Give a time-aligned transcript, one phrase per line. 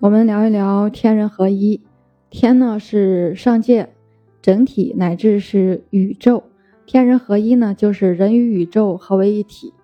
[0.00, 1.80] 我们聊一聊天人合一。
[2.30, 3.88] 天呢是上界，
[4.40, 6.44] 整体乃至是宇宙。
[6.86, 9.74] 天人合一呢，就是人与宇宙合为一体，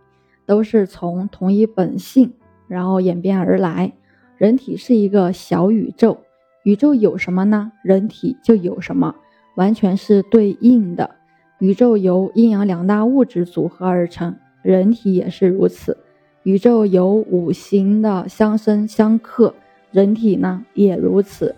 [0.46, 2.32] 都是从同一本性
[2.68, 3.92] 然后演变而来。
[4.38, 6.18] 人体是一个小宇宙，
[6.62, 7.72] 宇宙有什么呢？
[7.82, 9.16] 人体就有什么，
[9.56, 11.10] 完全是对应的。
[11.58, 15.98] 宇宙由阴阳两大物质组合而成，人体也是如此。
[16.44, 19.52] 宇宙由五行的相生相克，
[19.94, 21.54] 人体呢也如此。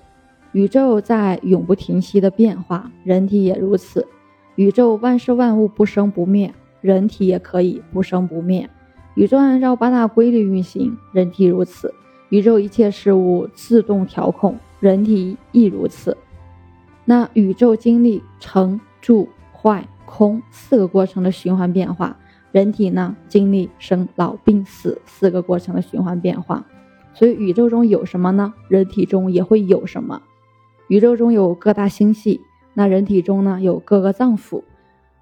[0.53, 4.07] 宇宙在永不停息的变化，人体也如此。
[4.57, 6.53] 宇宙万事万物不生不灭，
[6.83, 8.69] 人体也可以不生不灭。
[9.15, 11.95] 宇宙按照八大规律运行，人体如此。
[12.29, 16.15] 宇宙一切事物自动调控，人体亦如此。
[17.07, 22.15] 那宇宙经历成、住、坏、空四个过程的循环变化，
[22.53, 26.63] 人体呢经历生、老、病、死四个过程的循环变化。
[27.17, 28.53] 所以宇宙中有什么呢？
[28.69, 30.23] 人体中也会有什么。
[30.89, 32.41] 宇宙中有各大星系。
[32.79, 34.63] 那人体中呢有各个脏腑，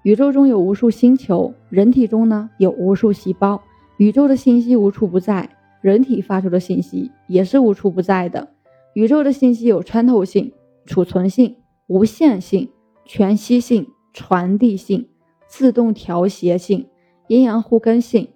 [0.03, 3.63] 宇宙中有无数星球，人体中呢有无数细胞。
[3.95, 8.49] 宇宙的信息无处不在，人体发出的信息也是无处不在的。
[8.93, 10.51] 宇宙的信息有穿透性、
[10.85, 11.55] 储存性、
[11.87, 12.69] 无限性、
[13.05, 15.07] 全息性、传递性、
[15.47, 16.87] 自动调谐性、
[17.29, 18.27] 阴阳互根性，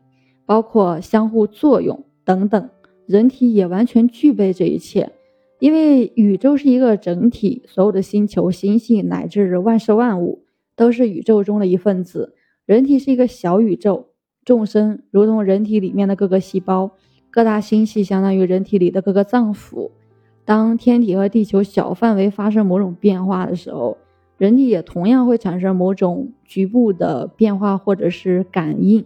[0.45, 2.69] 包括相互作用等等。
[3.09, 5.11] 人体也完全具备这一切。
[5.57, 10.43] 因为宇宙是一个整体，所有的星球、星系乃至万事万物
[10.75, 12.35] 都是宇宙中的一份子。
[12.67, 14.09] 人体是一个小宇宙，
[14.45, 16.91] 众生如同人体里面的各个细胞，
[17.31, 19.89] 各大星系相当于人体里的各个脏腑。
[20.45, 23.97] 当天体和地球小范围发生某种变化的时候，
[24.37, 29.03] 人体也同样会产生某种局部的变化或者是感应。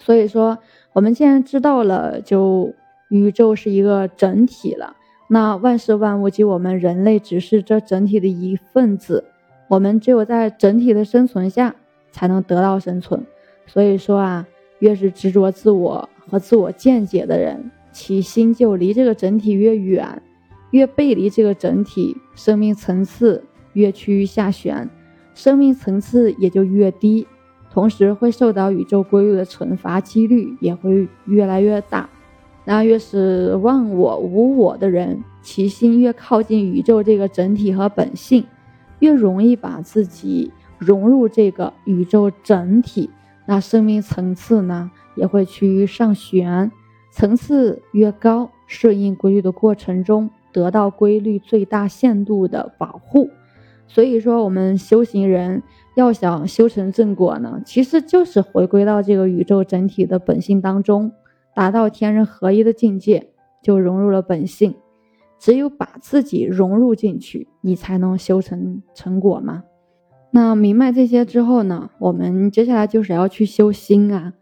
[0.00, 0.58] 所以说，
[0.94, 2.74] 我们既然知道了，就
[3.08, 4.96] 宇宙是一个整体了。
[5.28, 9.24] 那万事万物及我们人类只是这整体的一份子，
[9.68, 11.74] 我们只有在整体的生存下
[12.10, 13.26] 才能得到生存。
[13.66, 14.46] 所以说啊，
[14.78, 20.22] 越是执着自我和自我见解的人，其心就离这个整体越远，
[20.70, 23.44] 越背离这个整体，生命层次
[23.74, 24.88] 越趋于下旋，
[25.34, 27.26] 生命层次也就越低，
[27.70, 32.08] 同时会受到宇宙规律的惩罚，几率也会越来越大。
[32.68, 38.44] 那越是忘我、无我的人，其心越靠近宇宙这个整体和本性，
[38.98, 43.08] 越容易把自己融入这个宇宙整体。
[43.46, 46.70] 那生命层次呢，也会趋于上旋，
[47.10, 53.30] 层次越高，顺应规律的过程中，得到规律最大限度的保护。
[53.86, 55.62] 所以说，我们修行人
[55.94, 61.10] 要想修成正果呢，其实就是回归到这个宇宙整体的本性当中。
[61.58, 63.32] 达到天人合一的境界，
[63.64, 64.76] 就融入了本性。
[65.40, 69.64] 只有把自己融入进去，你才能修成成果嘛。
[70.30, 74.34] 那明白这些之后呢，我们接下来就是要去修心啊。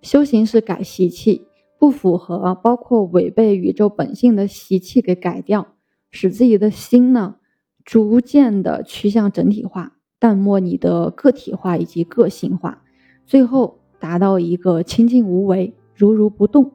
[0.00, 1.46] 修行是改习气，
[1.78, 5.66] 不符合包括违背宇宙本性的习气给改掉，
[6.10, 7.36] 使自己的心呢
[7.84, 12.82] 逐渐的趋向整体化，淡漠你的个体化以及个性化，
[13.26, 15.74] 最后达到一个清净无为。
[15.94, 16.72] 如如不动，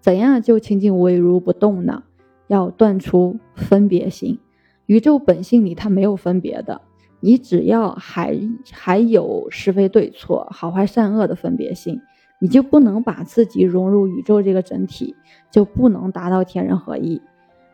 [0.00, 2.02] 怎样就清净无为如不动呢？
[2.48, 4.38] 要断除分别心。
[4.86, 6.80] 宇宙本性里它没有分别的，
[7.20, 8.38] 你只要还
[8.70, 12.00] 还有是非对错、好坏善恶的分别心，
[12.38, 15.16] 你就不能把自己融入宇宙这个整体，
[15.50, 17.20] 就不能达到天人合一。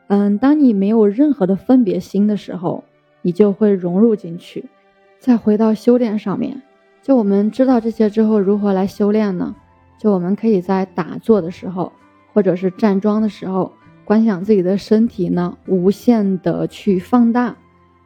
[0.09, 2.85] 嗯，当你没有任何的分别心的时候，
[3.21, 4.65] 你就会融入进去。
[5.19, 6.63] 再回到修炼上面，
[7.03, 9.55] 就我们知道这些之后，如何来修炼呢？
[10.03, 11.93] 就我们可以在打坐的时候，
[12.33, 13.71] 或者是站桩的时候，
[14.05, 17.55] 观想自己的身体呢，无限的去放大，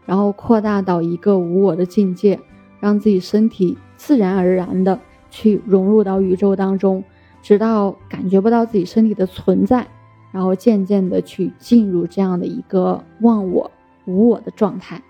[0.05, 2.39] 然后扩大到一个无我的境界，
[2.81, 7.03] 让自己身体自然而然的去融入到宇宙当中，
[7.41, 9.87] 直到感觉不到自己身体的存在，
[10.33, 13.71] 然后渐渐的去进入这样的一个忘我、
[14.05, 15.03] 无我的状态。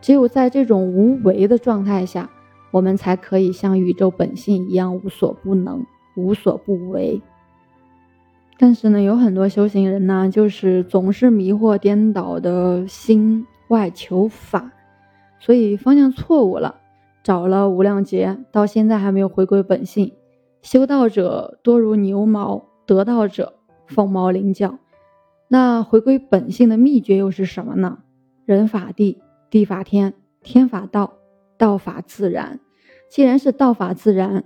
[0.00, 2.28] 只有在这种无为的状态下，
[2.72, 5.86] 我们才可以像宇宙本性一样无所不能。
[6.14, 7.20] 无所不为，
[8.58, 14.72] 但是呢，有很多修行人呢，就是总是迷惑颠倒的心外求法，
[15.40, 16.76] 所以方向错误了。
[17.22, 20.12] 找了无量劫，到现在还没有回归本性。
[20.60, 23.54] 修道者多如牛毛，得道者
[23.86, 24.78] 凤毛麟角。
[25.48, 27.98] 那回归本性的秘诀又是什么呢？
[28.44, 31.14] 人法地，地法天，天法道，
[31.56, 32.58] 道法自然。
[33.08, 34.44] 既然是道法自然。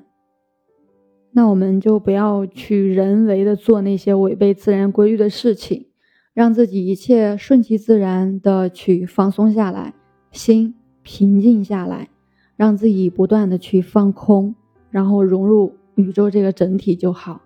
[1.36, 5.84] 那我们就不要去人为的做那些违背自然规律的事情，
[6.32, 9.92] 让自己一切顺其自然的去放松下来，
[10.32, 12.08] 心平静下来，
[12.56, 14.54] 让自己不断的去放空，
[14.88, 17.42] 然后融入宇宙这个整体就好。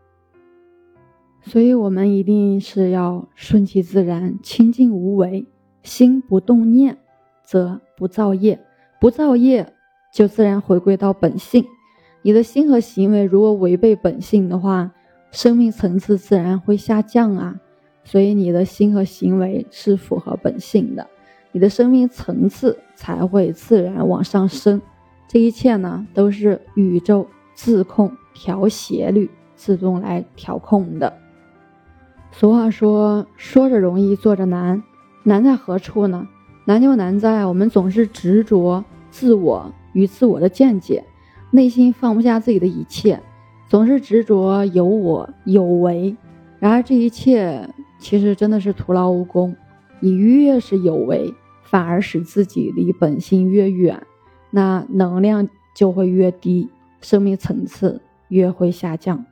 [1.42, 5.44] 所以，我们一定是要顺其自然，清净无为，
[5.82, 6.96] 心不动念，
[7.42, 8.60] 则不造业，
[9.00, 9.74] 不造业
[10.14, 11.64] 就自然回归到本性。
[12.22, 14.90] 你的心和行为如果违背本性的话，
[15.30, 17.56] 生命层次自然会下降啊。
[18.04, 21.06] 所以，你的心和行为是符合本性的，
[21.52, 24.80] 你的生命层次才会自然往上升。
[25.28, 31.12] 这一切呢，都是宇宙自控调谐律自动来调控的。
[32.32, 34.82] 俗话说：“说着容易，做着难。”
[35.22, 36.26] 难在何处呢？
[36.64, 41.04] 难就难在我们总是执着自我与自我的见解，
[41.50, 43.20] 内心放不下自己的一切，
[43.68, 46.16] 总是执着有我有为。
[46.58, 47.68] 然而这一切
[47.98, 49.56] 其实真的是徒劳无功。
[49.98, 54.02] 你越是有为，反而使自己离本心越远，
[54.50, 56.68] 那能量就会越低，
[57.00, 59.24] 生命层次越会下降。